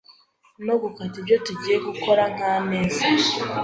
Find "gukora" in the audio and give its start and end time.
1.87-2.23